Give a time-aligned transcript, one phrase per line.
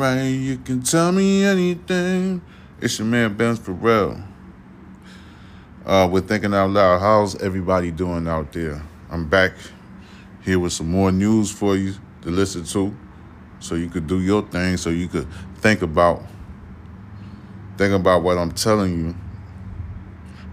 [0.00, 2.40] right, you can tell me anything.
[2.80, 4.22] It's your man Ben Farrell.
[5.84, 7.00] Uh, we're thinking out loud.
[7.00, 8.82] How's everybody doing out there?
[9.10, 9.52] I'm back
[10.42, 12.96] here with some more news for you to listen to,
[13.58, 16.22] so you could do your thing, so you could think about
[17.76, 19.14] think about what I'm telling you.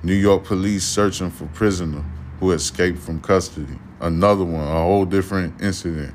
[0.03, 2.03] New York police searching for prisoner
[2.39, 3.79] who escaped from custody.
[3.99, 6.13] Another one, a whole different incident.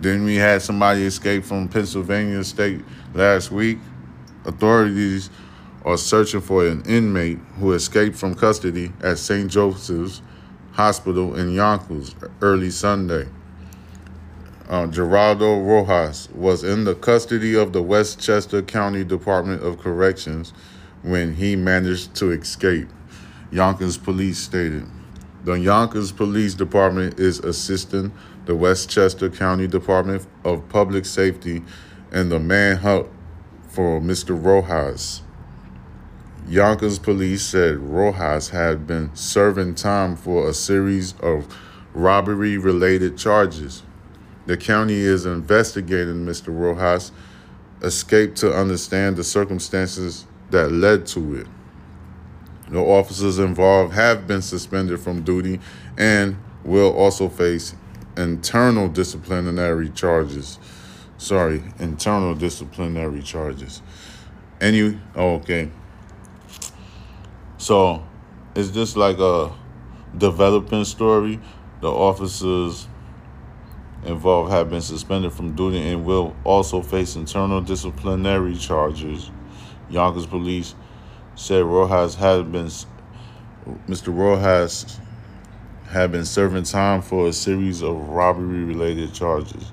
[0.00, 3.78] Then we had somebody escape from Pennsylvania State last week.
[4.44, 5.30] Authorities
[5.84, 9.50] are searching for an inmate who escaped from custody at St.
[9.50, 10.22] Joseph's
[10.72, 13.28] Hospital in Yonkers early Sunday.
[14.68, 20.54] Uh, Geraldo Rojas was in the custody of the Westchester County Department of Corrections
[21.02, 22.88] when he managed to escape,
[23.50, 24.86] Yonkers police stated.
[25.44, 28.10] The Yonkers Police Department is assisting
[28.46, 31.62] the Westchester County Department of Public Safety
[32.12, 33.08] and the manhunt
[33.68, 34.40] for Mr.
[34.40, 35.22] Rojas.
[36.46, 41.46] Yonkers police said Rojas had been serving time for a series of
[41.94, 43.82] robbery related charges.
[44.46, 46.48] The county is investigating Mr.
[46.48, 47.12] Rojas'
[47.82, 51.46] escape to understand the circumstances that led to it.
[52.68, 55.60] The officers involved have been suspended from duty
[55.96, 57.74] and will also face
[58.16, 60.58] internal disciplinary charges.
[61.18, 63.82] Sorry, internal disciplinary charges.
[64.60, 65.70] And you, oh, okay.
[67.58, 68.04] So,
[68.54, 69.52] it's just like a
[70.16, 71.40] developing story.
[71.80, 72.88] The officers
[74.04, 79.30] involved have been suspended from duty and will also face internal disciplinary charges.
[79.90, 80.74] Yonkers police
[81.34, 82.68] said Rojas had been
[83.88, 84.16] Mr.
[84.16, 85.00] Rojas
[85.94, 89.70] had been serving time for a series of robbery related charges.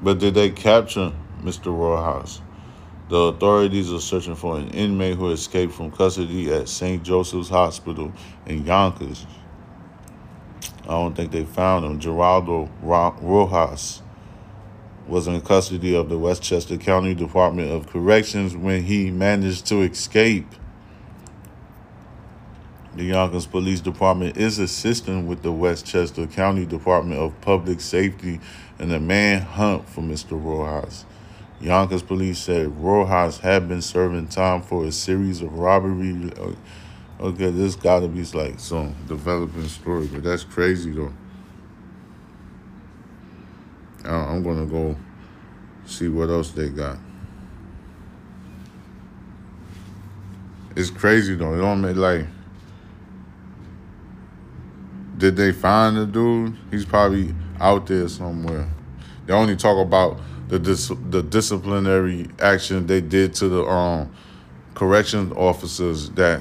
[0.00, 1.12] But did they capture
[1.42, 1.76] Mr.
[1.76, 2.40] Rojas?
[3.08, 7.02] The authorities are searching for an inmate who escaped from custody at St.
[7.02, 8.12] Joseph's Hospital
[8.46, 9.26] in Yonkers.
[10.84, 11.98] I don't think they found him.
[11.98, 14.02] Geraldo Rojas
[15.08, 20.46] was in custody of the Westchester County Department of Corrections when he managed to escape.
[22.98, 28.40] The Yonkers Police Department is assisting with the Westchester County Department of Public Safety
[28.80, 30.32] in the manhunt for Mr.
[30.32, 31.04] Rojas.
[31.60, 36.32] Yonkers police said Rojas had been serving time for a series of robbery.
[36.36, 41.14] Uh, okay, this gotta be like some developing story, but that's crazy though.
[44.04, 44.96] I'm gonna go
[45.86, 46.98] see what else they got.
[50.74, 51.54] It's crazy though.
[51.54, 52.26] It don't make like.
[55.18, 56.56] Did they find the dude?
[56.70, 58.68] He's probably out there somewhere.
[59.26, 60.18] They only talk about
[60.48, 64.10] the dis- the disciplinary action they did to the um
[64.74, 66.40] correction officers that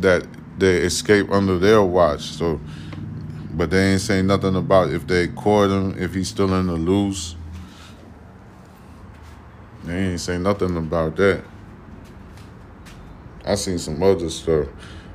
[0.00, 0.26] that
[0.58, 2.22] they escaped under their watch.
[2.22, 2.60] So,
[3.52, 6.74] but they ain't saying nothing about if they caught him, if he's still in the
[6.74, 7.36] loose.
[9.84, 11.44] They ain't saying nothing about that.
[13.46, 14.66] I seen some other stuff.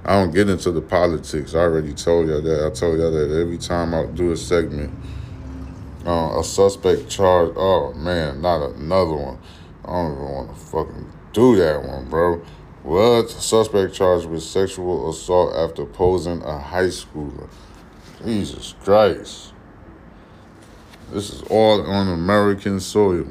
[0.06, 1.54] I don't get into the politics.
[1.54, 2.66] I already told y'all that.
[2.66, 4.94] I told y'all that every time I do a segment
[6.06, 7.54] uh, a suspect charged.
[7.56, 9.40] Oh man, not another one.
[9.86, 12.42] I don't even want to fucking do that one, bro.
[12.84, 13.30] What?
[13.30, 17.50] Suspect charged with sexual assault after posing a high schooler.
[18.24, 19.54] Jesus Christ.
[21.12, 23.28] This is all on American soil.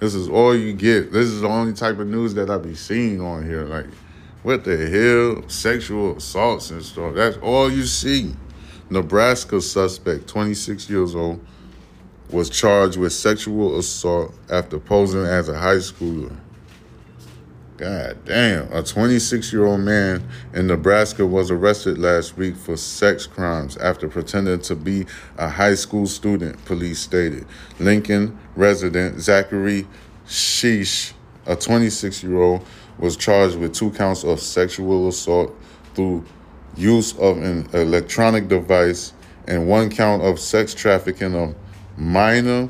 [0.00, 1.12] This is all you get.
[1.12, 3.64] This is the only type of news that I be seeing on here.
[3.64, 3.86] Like,
[4.42, 5.48] what the hell?
[5.48, 7.14] Sexual assaults and stuff.
[7.14, 8.34] That's all you see.
[8.90, 11.44] Nebraska suspect, 26 years old,
[12.30, 16.36] was charged with sexual assault after posing as a high schooler.
[17.76, 18.72] God damn.
[18.72, 24.08] A 26 year old man in Nebraska was arrested last week for sex crimes after
[24.08, 25.06] pretending to be
[25.36, 27.46] a high school student, police stated.
[27.78, 29.86] Lincoln resident Zachary
[30.26, 31.12] Sheesh,
[31.46, 32.66] a 26 year old,
[32.98, 35.54] was charged with two counts of sexual assault
[35.94, 36.24] through
[36.76, 39.12] use of an electronic device
[39.46, 41.54] and one count of sex trafficking of
[41.96, 42.68] minor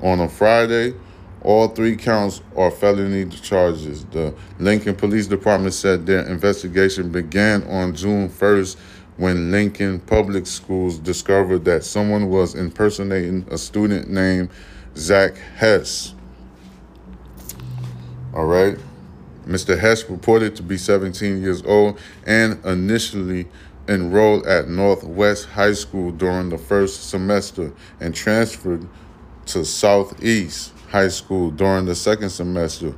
[0.00, 0.94] on a Friday.
[1.42, 4.04] All three counts are felony charges.
[4.06, 8.76] The Lincoln Police Department said their investigation began on June 1st
[9.16, 14.50] when Lincoln Public Schools discovered that someone was impersonating a student named
[14.96, 16.14] Zach Hess.
[18.34, 18.78] All right.
[19.46, 19.78] Mr.
[19.78, 23.48] Hess reported to be 17 years old and initially
[23.88, 28.86] enrolled at Northwest High School during the first semester and transferred
[29.46, 32.94] to Southeast High School during the second semester,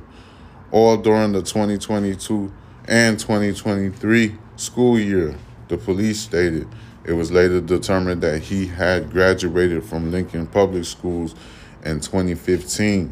[0.71, 2.51] all during the 2022
[2.87, 5.35] and 2023 school year,
[5.67, 6.67] the police stated.
[7.05, 11.35] It was later determined that he had graduated from Lincoln Public Schools
[11.83, 13.11] in 2015.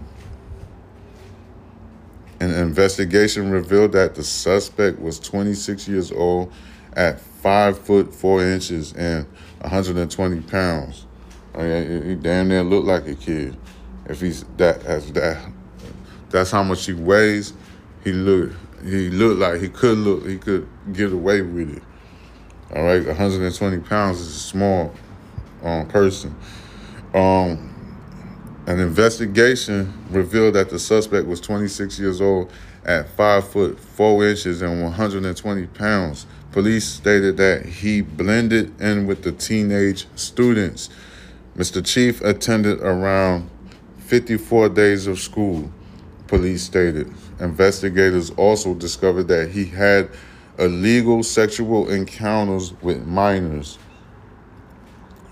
[2.42, 6.52] An investigation revealed that the suspect was 26 years old
[6.94, 9.28] at 5 foot 4 inches and
[9.60, 11.06] 120 pounds.
[11.54, 13.56] I mean, he damn near looked like a kid.
[14.08, 15.52] If he's that as that,
[16.32, 17.54] that's how much he weighs.
[18.04, 21.84] He looked he looked like he could look he could get away with it.
[22.76, 24.96] All right, 120 pounds is a small
[25.62, 26.36] um, person.
[27.14, 27.71] Um,
[28.68, 32.52] an investigation revealed that the suspect was 26 years old
[32.86, 36.26] at 5 foot 4 inches and 120 pounds.
[36.52, 40.90] Police stated that he blended in with the teenage students.
[41.58, 41.86] Mr.
[41.86, 43.50] Chief attended around
[44.00, 45.72] 54 days of school,
[46.28, 47.12] police stated.
[47.40, 50.10] Investigators also discovered that he had
[50.60, 53.80] illegal sexual encounters with minors.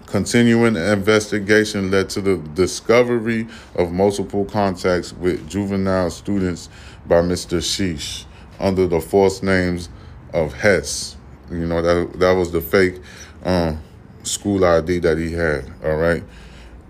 [0.09, 6.67] Continuing investigation led to the discovery of multiple contacts with juvenile students
[7.05, 7.59] by Mr.
[7.59, 8.25] Sheesh
[8.59, 9.87] under the false names
[10.33, 11.15] of Hess.
[11.51, 12.95] You know, that, that was the fake
[13.43, 13.83] um,
[14.23, 16.23] school ID that he had, all right?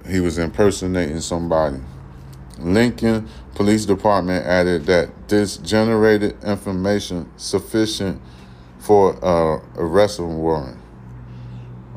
[0.07, 1.81] He was impersonating somebody.
[2.57, 8.21] Lincoln Police Department added that this generated information sufficient
[8.79, 10.79] for uh, arrest warrant.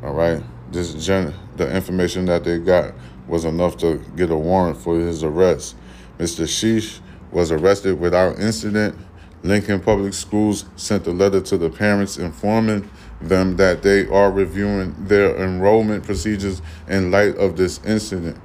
[0.02, 0.42] All right,
[0.72, 2.94] this gen- the information that they got
[3.28, 5.76] was enough to get a warrant for his arrest.
[6.18, 6.44] Mr.
[6.44, 8.96] Sheesh was arrested without incident.
[9.42, 12.88] Lincoln Public Schools sent a letter to the parents informing
[13.20, 18.38] them that they are reviewing their enrollment procedures in light of this incident.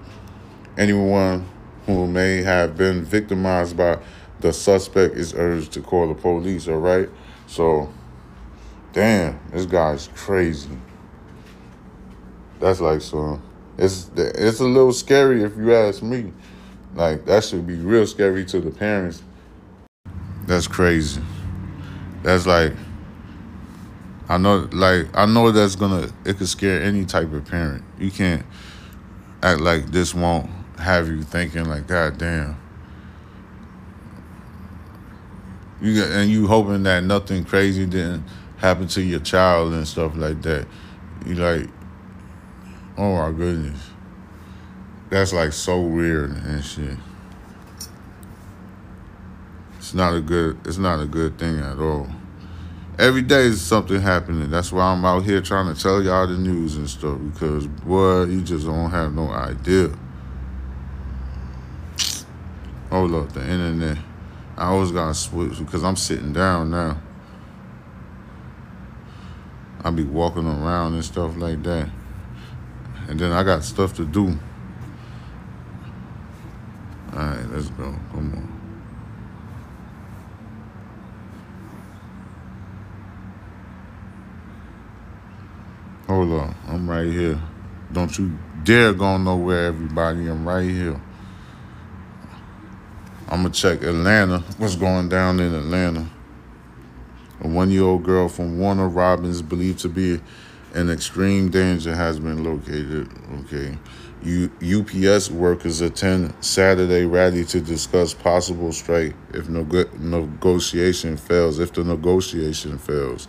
[0.78, 1.48] Anyone
[1.86, 4.00] who may have been victimized by
[4.40, 7.10] the suspect is urged to call the police, all right?
[7.48, 7.92] So,
[8.94, 10.78] damn, this guy's crazy.
[12.60, 13.42] That's like so.
[13.78, 16.34] It's it's a little scary if you ask me.
[16.96, 19.22] Like that should be real scary to the parents.
[20.46, 21.22] That's crazy.
[22.24, 22.74] That's like
[24.30, 27.84] I know like I know that's gonna it could scare any type of parent.
[28.00, 28.46] You can't
[29.44, 30.50] act like this won't
[30.80, 32.60] have you thinking like, God damn.
[35.82, 38.24] You get, and you hoping that nothing crazy didn't
[38.58, 40.68] happen to your child and stuff like that.
[41.26, 41.70] You like,
[42.98, 43.80] oh my goodness.
[45.10, 46.98] That's like so weird and shit.
[49.78, 52.10] It's not a good it's not a good thing at all.
[53.00, 54.50] Every day is something happening.
[54.50, 58.24] That's why I'm out here trying to tell y'all the news and stuff because boy,
[58.24, 59.92] you just don't have no idea.
[62.90, 63.98] Hold up, the internet.
[64.58, 67.00] I always gotta switch because I'm sitting down now.
[69.84, 71.90] I be walking around and stuff like that.
[73.08, 74.38] And then I got stuff to do.
[77.14, 77.96] Alright, let's go.
[78.12, 78.58] Come on.
[86.08, 86.56] Hold on.
[86.68, 87.40] I'm right here.
[87.92, 90.28] Don't you dare go nowhere, everybody.
[90.28, 91.02] I'm right here.
[93.30, 94.40] I'm gonna check Atlanta.
[94.58, 96.08] What's going down in Atlanta?
[97.42, 100.22] A one-year-old girl from Warner Robins, believed to be
[100.78, 103.10] in extreme danger, has been located.
[103.42, 103.78] Okay.
[104.24, 109.64] U- UPS workers attend Saturday rally to discuss possible strike if no
[110.00, 111.60] negotiation fails.
[111.60, 113.28] If the negotiation fails,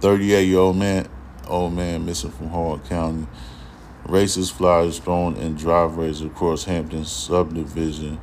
[0.00, 1.08] 38-year-old man,
[1.48, 3.26] old man missing from Howard County
[4.06, 8.20] Racist flyers thrown in driveways across Hampton subdivision.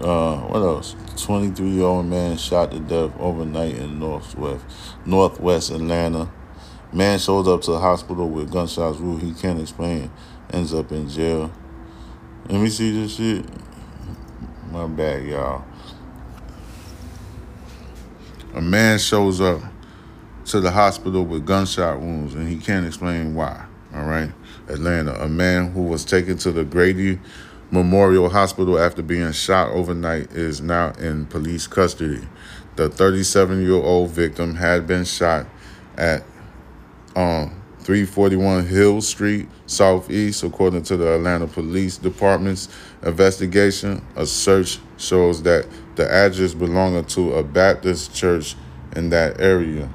[0.00, 0.96] Uh, what else?
[1.16, 4.64] 23 year old man shot to death overnight in northwest
[5.04, 6.30] northwest Atlanta.
[6.92, 10.10] Man shows up to the hospital with gunshots wound he can't explain.
[10.52, 11.52] Ends up in jail.
[12.48, 13.44] Let me see this shit.
[14.72, 15.64] My bad, y'all.
[18.54, 19.62] A man shows up
[20.46, 23.64] to the hospital with gunshot wounds, and he can't explain why.
[23.94, 24.32] All right.
[24.68, 27.20] Atlanta, a man who was taken to the Grady
[27.72, 32.26] Memorial Hospital after being shot overnight is now in police custody.
[32.74, 35.46] The 37 year old victim had been shot
[35.96, 36.24] at
[37.14, 42.68] um, 341 Hill Street, Southeast, according to the Atlanta Police Department's
[43.04, 44.04] investigation.
[44.16, 48.56] A search shows that the address belonged to a Baptist church
[48.96, 49.88] in that area.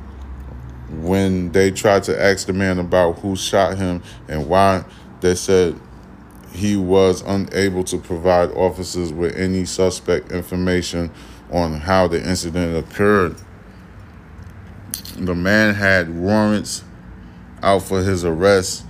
[0.90, 4.86] When they tried to ask the man about who shot him and why,
[5.20, 5.80] they said
[6.56, 11.12] he was unable to provide officers with any suspect information
[11.52, 13.36] on how the incident occurred.
[15.18, 16.84] The man had warrants
[17.62, 18.86] out for his arrest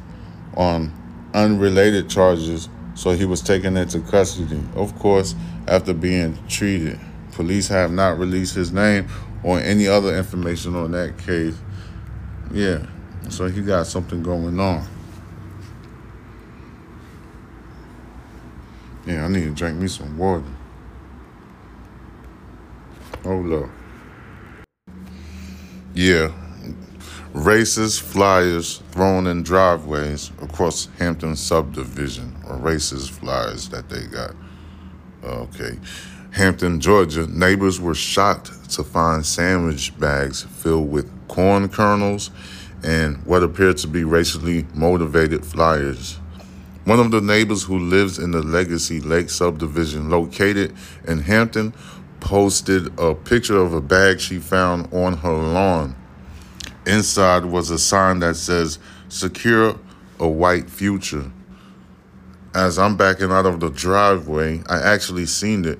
[0.55, 0.91] on
[1.33, 4.61] unrelated charges, so he was taken into custody.
[4.75, 5.35] Of course,
[5.67, 6.99] after being treated,
[7.33, 9.07] police have not released his name
[9.43, 11.55] or any other information on that case.
[12.51, 12.85] Yeah,
[13.29, 14.87] so he got something going on.
[19.05, 20.43] Yeah, I need to drink me some water.
[23.23, 23.69] Hold up.
[25.93, 26.33] Yeah,
[27.33, 34.35] racist flyers thrown in driveways across Hampton subdivision, or racist flyers that they got.
[35.23, 35.79] Okay.
[36.31, 42.29] Hampton, Georgia, neighbors were shocked to find sandwich bags filled with corn kernels
[42.83, 46.19] and what appeared to be racially motivated flyers.
[46.85, 50.75] One of the neighbors who lives in the Legacy Lake subdivision located
[51.07, 51.73] in Hampton
[52.19, 55.95] posted a picture of a bag she found on her lawn.
[56.85, 58.77] Inside was a sign that says,
[59.09, 59.79] Secure
[60.19, 61.31] a white future.
[62.53, 65.79] As I'm backing out of the driveway, I actually seen it.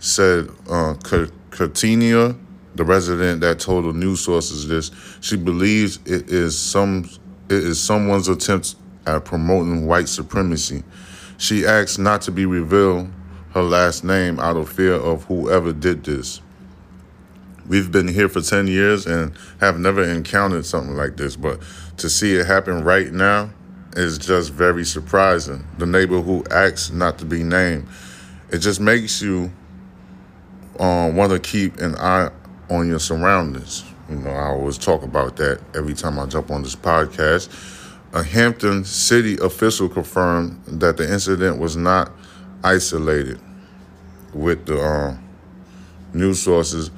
[0.00, 4.90] Said uh, the resident that told the news sources this,
[5.22, 7.08] she believes it is some
[7.48, 10.82] it is someone's attempt at promoting white supremacy.
[11.38, 13.10] She asked not to be revealed
[13.52, 16.40] her last name out of fear of whoever did this.
[17.66, 21.60] We've been here for 10 years and have never encountered something like this, but
[21.98, 23.50] to see it happen right now
[23.94, 25.64] is just very surprising.
[25.78, 27.86] The neighbor who asks not to be named,
[28.50, 29.52] it just makes you
[30.78, 32.30] um, want to keep an eye
[32.70, 33.84] on your surroundings.
[34.08, 37.48] You know, I always talk about that every time I jump on this podcast
[38.12, 42.12] a Hampton city official confirmed that the incident was not
[42.62, 43.40] isolated.
[44.34, 45.16] With the uh,
[46.12, 46.90] news sources,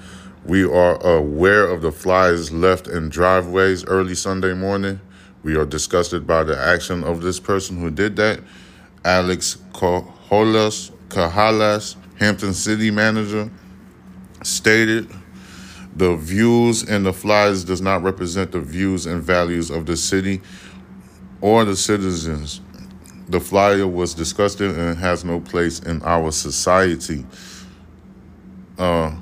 [0.45, 5.01] we are aware of the flyers left in driveways early Sunday morning.
[5.43, 8.41] We are disgusted by the action of this person who did that.
[9.05, 13.51] Alex Cajolas, Cajalas, Hampton city manager,
[14.43, 15.11] stated
[15.97, 20.41] the views and the flyers does not represent the views and values of the city
[21.45, 22.63] or the citizens.
[23.29, 27.27] The flyer was disgusting and has no place in our society.
[28.79, 29.15] Uh,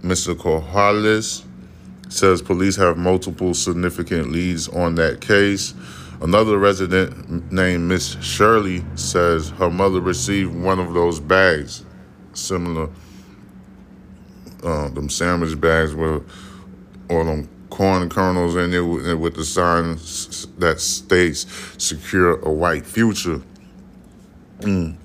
[0.00, 0.34] Mr.
[0.34, 1.44] Corrales
[2.08, 5.74] says police have multiple significant leads on that case.
[6.22, 11.84] Another resident named Miss Shirley says her mother received one of those bags,
[12.32, 12.88] similar,
[14.64, 16.26] uh, them sandwich bags with,
[17.10, 17.46] or them
[17.78, 18.84] corn kernels in there
[19.16, 19.92] with the sign
[20.58, 21.46] that states
[21.78, 23.40] secure a white future.
[24.58, 24.96] Mm.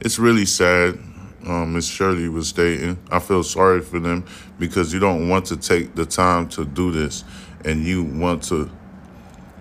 [0.00, 0.98] It's really sad.
[1.46, 4.24] Um, Miss Shirley was stating, I feel sorry for them
[4.58, 7.22] because you don't want to take the time to do this
[7.64, 8.68] and you want to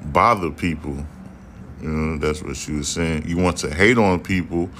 [0.05, 1.05] bother people.
[1.79, 3.27] You know, that's what she was saying.
[3.27, 4.71] You want to hate on people.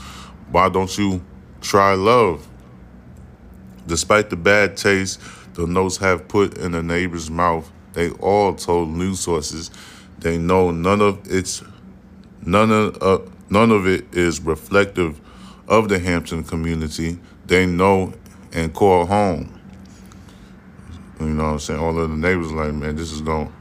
[0.50, 1.24] Why don't you
[1.62, 2.48] try love?
[3.86, 5.22] Despite the bad taste
[5.60, 9.70] the notes have put in the neighbor's mouth, they all told news sources
[10.20, 11.62] they know none of its
[12.42, 15.20] none of uh, none of it is reflective
[15.68, 17.20] of the Hampton community.
[17.46, 18.14] They know
[18.54, 19.60] and call home.
[21.20, 21.80] You know what I'm saying?
[21.82, 23.52] All of the neighbors like, man, this is don't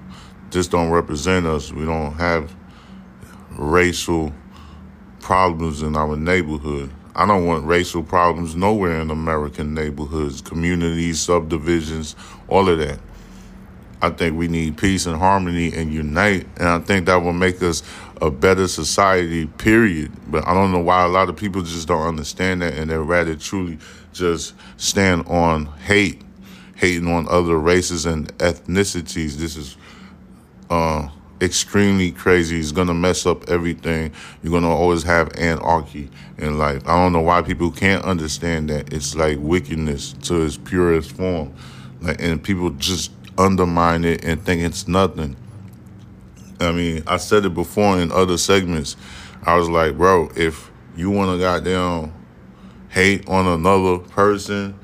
[0.50, 1.72] this don't represent us.
[1.72, 2.54] We don't have
[3.58, 4.32] racial
[5.18, 6.92] problems in our neighborhood.
[7.18, 12.14] I don't want racial problems nowhere in American neighborhoods, communities, subdivisions,
[12.46, 13.00] all of that.
[14.00, 17.60] I think we need peace and harmony and unite, and I think that will make
[17.60, 17.82] us
[18.22, 20.12] a better society, period.
[20.28, 22.96] But I don't know why a lot of people just don't understand that, and they'd
[22.96, 23.78] rather truly
[24.12, 26.22] just stand on hate,
[26.76, 29.34] hating on other races and ethnicities.
[29.34, 29.76] This is
[30.70, 31.08] uh,
[31.40, 32.58] extremely crazy.
[32.58, 34.12] It's gonna mess up everything.
[34.42, 36.82] You're gonna always have anarchy in life.
[36.86, 38.92] I don't know why people can't understand that.
[38.92, 41.54] It's like wickedness to its purest form.
[42.00, 45.36] Like and people just undermine it and think it's nothing.
[46.60, 48.96] I mean, I said it before in other segments.
[49.44, 52.12] I was like, bro, if you wanna goddamn
[52.88, 54.78] hate on another person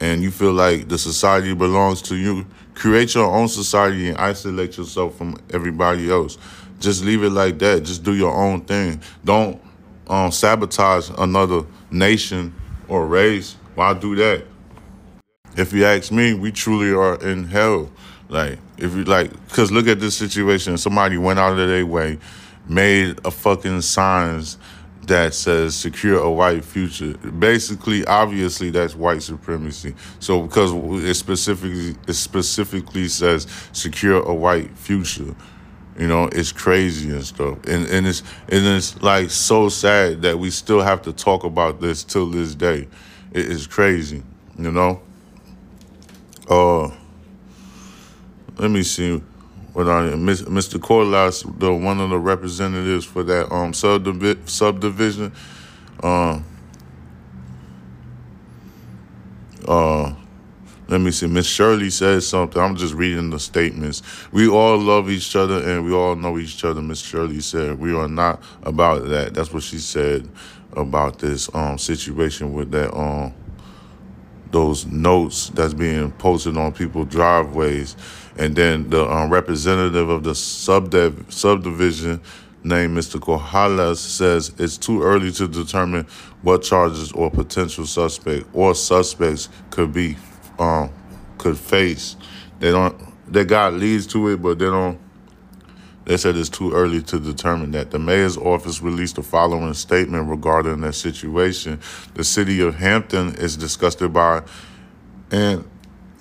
[0.00, 2.46] and you feel like the society belongs to you,
[2.76, 6.36] Create your own society and isolate yourself from everybody else.
[6.78, 7.82] Just leave it like that.
[7.84, 9.00] Just do your own thing.
[9.24, 9.58] Don't
[10.08, 12.54] um, sabotage another nation
[12.86, 13.56] or race.
[13.74, 14.44] Why do that?
[15.56, 17.90] If you ask me, we truly are in hell.
[18.28, 20.76] Like, if you like, because look at this situation.
[20.76, 22.18] Somebody went out of their way,
[22.68, 24.58] made a fucking signs
[25.06, 27.16] that says secure a white future.
[27.18, 29.94] Basically, obviously, that's white supremacy.
[30.20, 30.72] So because
[31.04, 35.34] it specifically it specifically says secure a white future,
[35.98, 37.58] you know, it's crazy and stuff.
[37.66, 41.80] And and it's and it's like so sad that we still have to talk about
[41.80, 42.88] this till this day.
[43.32, 44.22] It is crazy,
[44.58, 45.00] you know.
[46.48, 46.90] Uh,
[48.58, 49.20] let me see
[49.76, 50.80] what I Mr.
[50.80, 55.34] Corliss, the one of the representatives for that um subdivi- subdivision.
[56.02, 56.40] Uh,
[59.68, 60.14] uh,
[60.88, 61.26] let me see.
[61.26, 62.60] Miss Shirley says something.
[62.60, 64.00] I'm just reading the statements.
[64.32, 66.80] We all love each other and we all know each other.
[66.80, 69.34] Miss Shirley said we are not about that.
[69.34, 70.26] That's what she said
[70.72, 73.34] about this um situation with that um
[74.52, 77.96] those notes that's being posted on people's driveways
[78.38, 82.20] and then the um, representative of the subdiv- subdivision
[82.62, 83.18] named Mr.
[83.18, 86.06] Corrales says it's too early to determine
[86.42, 90.16] what charges or potential suspect or suspects could be
[90.58, 90.90] um,
[91.38, 92.16] could face.
[92.58, 92.96] They don't.
[93.30, 94.98] They got leads to it, but they don't.
[96.06, 97.90] They said it's too early to determine that.
[97.90, 101.80] The mayor's office released the following statement regarding that situation.
[102.14, 104.44] The city of Hampton is disgusted by
[105.32, 105.68] and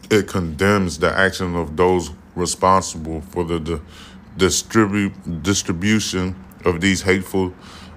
[0.10, 3.82] it condemns the action of those responsible for the, the
[4.38, 7.54] distribu- distribution of these hateful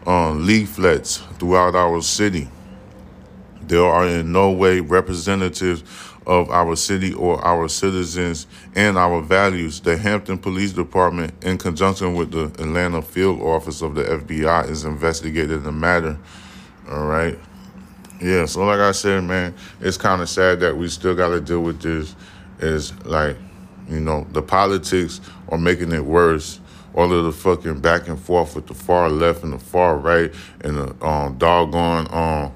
[0.06, 2.48] uh, leaflets throughout our city.
[3.68, 5.82] They are in no way representatives
[6.26, 9.80] of our city or our citizens and our values.
[9.80, 14.84] The Hampton Police Department, in conjunction with the Atlanta Field Office of the FBI, is
[14.84, 16.18] investigating the matter.
[16.90, 17.38] All right.
[18.20, 21.40] Yeah, so like I said, man, it's kind of sad that we still got to
[21.40, 22.14] deal with this.
[22.60, 23.36] Is like,
[23.88, 26.60] you know, the politics are making it worse.
[26.94, 30.34] All of the fucking back and forth with the far left and the far right
[30.62, 32.52] and the um, doggone um,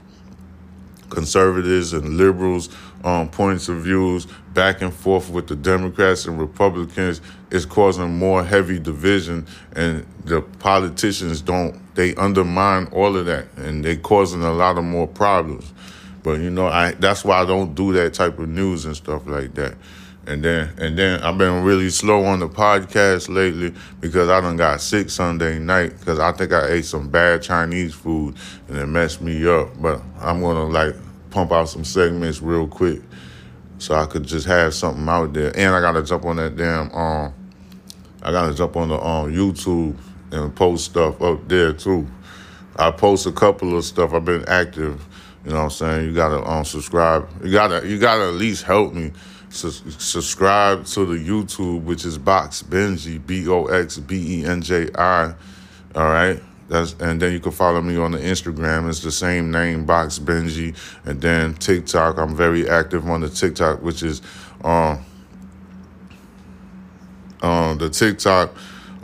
[1.13, 2.71] conservatives and liberals
[3.05, 7.21] um, points of views back and forth with the Democrats and Republicans
[7.51, 9.47] is causing more heavy division
[9.77, 14.85] and the politicians don't they undermine all of that and they causing a lot of
[14.85, 15.73] more problems.
[16.23, 19.27] But you know, I that's why I don't do that type of news and stuff
[19.27, 19.75] like that.
[20.27, 24.57] And then and then I've been really slow on the podcast lately because I done
[24.57, 28.37] got sick Sunday night because I think I ate some bad Chinese food
[28.69, 29.71] and it messed me up.
[29.83, 30.95] But I'm gonna like
[31.31, 33.01] pump out some segments real quick
[33.79, 35.51] so I could just have something out there.
[35.57, 37.35] And I gotta jump on that damn um
[38.23, 39.97] I gotta jump on the um YouTube
[40.31, 42.07] and post stuff up there too.
[42.77, 44.15] I post a couple of stuff.
[44.15, 45.05] I've been active.
[45.45, 46.07] You know what I'm saying?
[46.07, 47.29] You gotta um subscribe.
[47.45, 49.11] You gotta you gotta at least help me.
[49.53, 54.89] Subscribe to the YouTube, which is Box Benji, B O X B E N J
[54.95, 55.35] I.
[55.95, 56.43] All right.
[56.69, 58.89] That's and then you can follow me on the Instagram.
[58.89, 60.77] It's the same name, Box Benji.
[61.05, 62.19] And then TikTok.
[62.19, 64.23] I'm very active on the TikTok, which is
[64.65, 65.05] um
[67.43, 68.55] uh, the TikTok.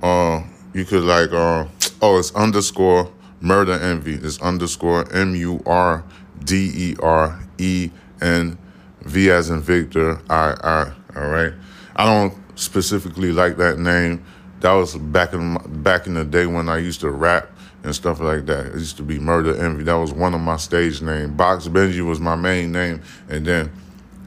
[0.03, 1.67] Uh, you could like uh,
[2.01, 4.15] oh it's underscore murder envy.
[4.15, 6.05] It's underscore M U R
[6.45, 7.91] D E R E
[8.23, 8.68] N V
[9.05, 10.93] as in Victor I I.
[11.17, 11.53] All right.
[11.97, 14.25] I don't specifically like that name.
[14.61, 17.51] That was back in back in the day when I used to rap
[17.85, 18.67] and stuff like that.
[18.67, 19.85] It used to be Murder Envy.
[19.85, 21.31] That was one of my stage names.
[21.33, 23.73] Box Benji was my main name, and then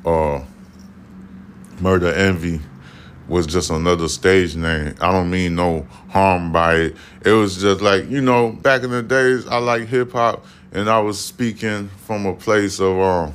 [0.05, 0.43] uh,
[1.79, 2.61] Murder Envy
[3.27, 4.95] was just another stage name.
[4.99, 6.95] I don't mean no harm by it.
[7.25, 10.89] It was just like you know, back in the days, I like hip hop, and
[10.89, 13.33] I was speaking from a place of um,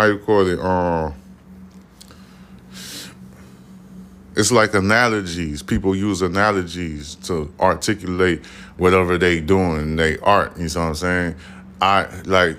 [0.00, 1.14] how you call it um
[4.36, 5.62] it's like analogies.
[5.62, 8.46] People use analogies to articulate
[8.78, 10.56] whatever they doing, they art.
[10.56, 11.34] You know what I'm saying?
[11.82, 12.56] I like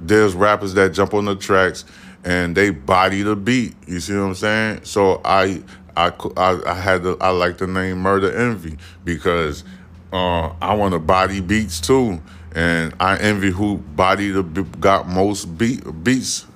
[0.00, 1.86] there's rappers that jump on the tracks
[2.24, 3.74] and they body the beat.
[3.86, 4.80] You see what I'm saying?
[4.84, 5.62] So I
[5.96, 9.64] I I, I had to, I like the name Murder Envy because
[10.12, 12.20] uh, I want to body beats too,
[12.54, 16.46] and I envy who body the got most beat beats.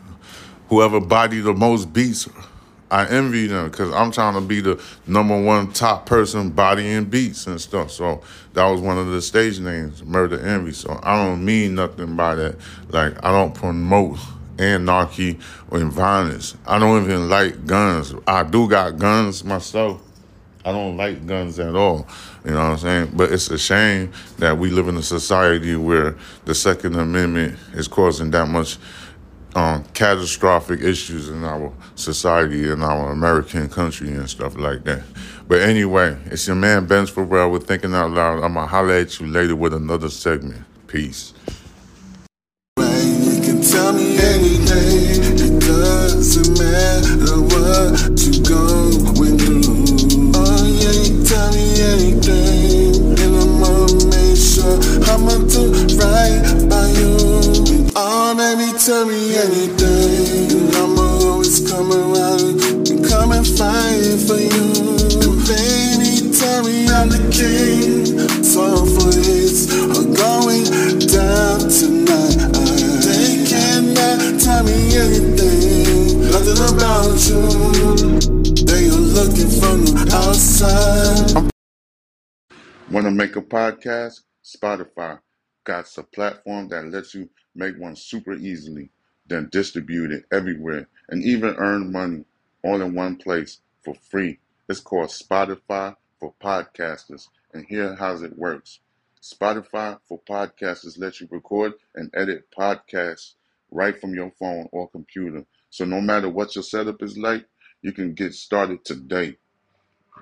[0.69, 2.29] Whoever body the most beats
[2.91, 7.47] I envy them because I'm trying to be the number one top person bodying beats
[7.47, 7.91] and stuff.
[7.91, 8.23] So
[8.55, 10.73] that was one of the stage names, Murder Envy.
[10.73, 12.57] So I don't mean nothing by that.
[12.89, 14.19] Like I don't promote
[14.59, 15.39] anarchy
[15.71, 16.57] or violence.
[16.67, 18.15] I don't even like guns.
[18.27, 20.03] I do got guns myself.
[20.69, 22.07] I don't like guns at all.
[22.45, 23.13] You know what I'm saying?
[23.15, 27.89] But it's a shame that we live in a society where the Second Amendment is
[27.89, 28.77] causing that much
[29.55, 35.05] um, catastrophic issues in our society, in our American country, and stuff like that.
[35.49, 38.45] But anyway, it's your man Benz Pharrell with Thinking Out Loud.
[38.45, 40.67] I'm going to holler at you later with another segment.
[40.87, 41.33] Peace.
[83.89, 84.21] Podcast?
[84.45, 85.19] Spotify
[85.65, 88.91] got a platform that lets you make one super easily,
[89.27, 92.25] then distribute it everywhere, and even earn money
[92.63, 98.37] all in one place for free it's called Spotify for Podcasters, and here how it
[98.37, 98.81] works.
[99.23, 103.33] Spotify for Podcasters lets you record and edit podcasts
[103.71, 105.47] right from your phone or computer.
[105.71, 107.47] So no matter what your setup is like,
[107.81, 109.39] you can get started today.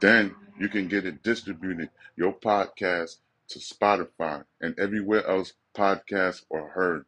[0.00, 3.16] Then you can get it distributed, your podcast,
[3.48, 7.04] to Spotify and everywhere else podcasts are heard.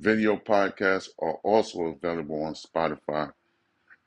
[0.00, 3.32] Video podcasts are also available on Spotify.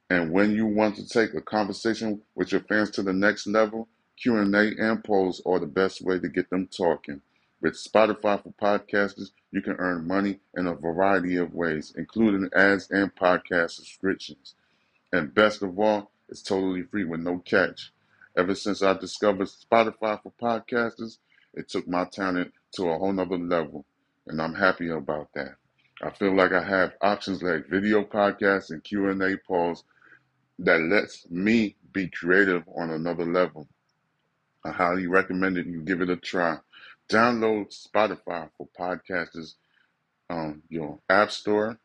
[0.10, 3.88] And when you want to take a conversation with your fans to the next level,
[4.18, 7.22] Q&A and polls are the best way to get them talking.
[7.62, 12.90] With Spotify for podcasters, you can earn money in a variety of ways, including ads
[12.90, 14.56] and podcast subscriptions.
[15.12, 17.92] And best of all, it's totally free with no catch.
[18.36, 21.18] Ever since I discovered Spotify for podcasters,
[21.54, 23.86] it took my talent to a whole nother level,
[24.28, 25.56] and I'm happy about that.
[26.02, 29.84] I feel like I have options like video podcasts and Q&A polls
[30.60, 33.68] that lets me be creative on another level.
[34.64, 35.66] I highly recommend it.
[35.68, 36.58] You give it a try.
[37.10, 39.56] Download Spotify for podcasters
[40.30, 41.78] on your app store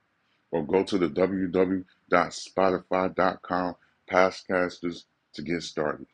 [0.50, 3.74] or go to the www.spotify.com
[4.10, 6.06] podcasters to get started.